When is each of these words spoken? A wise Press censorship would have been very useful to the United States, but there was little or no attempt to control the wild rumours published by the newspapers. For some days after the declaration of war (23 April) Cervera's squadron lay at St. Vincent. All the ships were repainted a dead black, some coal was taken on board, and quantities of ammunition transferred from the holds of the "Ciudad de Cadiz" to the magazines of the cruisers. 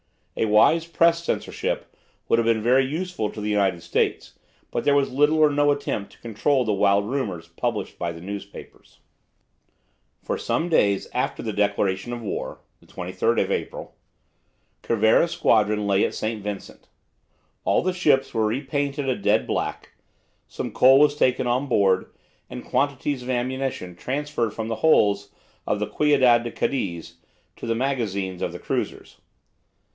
A 0.35 0.45
wise 0.45 0.87
Press 0.87 1.23
censorship 1.23 1.95
would 2.27 2.39
have 2.39 2.45
been 2.45 2.63
very 2.63 2.83
useful 2.83 3.29
to 3.29 3.39
the 3.39 3.49
United 3.51 3.83
States, 3.83 4.39
but 4.71 4.83
there 4.83 4.95
was 4.95 5.11
little 5.11 5.37
or 5.37 5.51
no 5.51 5.69
attempt 5.71 6.13
to 6.13 6.19
control 6.21 6.65
the 6.65 6.73
wild 6.73 7.05
rumours 7.05 7.49
published 7.49 7.99
by 7.99 8.11
the 8.11 8.21
newspapers. 8.21 8.97
For 10.23 10.39
some 10.39 10.69
days 10.69 11.07
after 11.13 11.43
the 11.43 11.53
declaration 11.53 12.13
of 12.13 12.21
war 12.23 12.61
(23 12.87 13.41
April) 13.43 13.93
Cervera's 14.81 15.31
squadron 15.33 15.85
lay 15.85 16.03
at 16.03 16.15
St. 16.15 16.41
Vincent. 16.41 16.87
All 17.63 17.83
the 17.83 17.93
ships 17.93 18.33
were 18.33 18.47
repainted 18.47 19.07
a 19.07 19.15
dead 19.15 19.45
black, 19.45 19.89
some 20.47 20.71
coal 20.71 20.97
was 20.99 21.15
taken 21.15 21.45
on 21.45 21.67
board, 21.67 22.09
and 22.49 22.65
quantities 22.65 23.21
of 23.21 23.29
ammunition 23.29 23.95
transferred 23.95 24.53
from 24.53 24.67
the 24.69 24.75
holds 24.77 25.29
of 25.67 25.77
the 25.77 25.87
"Ciudad 25.95 26.43
de 26.43 26.49
Cadiz" 26.49 27.17
to 27.57 27.67
the 27.67 27.75
magazines 27.75 28.41
of 28.41 28.51
the 28.51 28.59
cruisers. 28.59 29.17